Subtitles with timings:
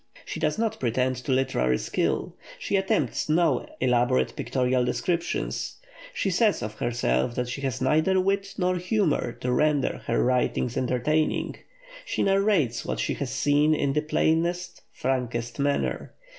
[0.25, 5.75] She does not pretend to literary skill; she attempts no elaborate pictorial descriptions;
[6.11, 10.75] she says of herself that she has neither wit nor humour to render her writings
[10.75, 11.57] entertaining;
[12.03, 16.11] she narrates what she has seen in the plainest, frankest manner.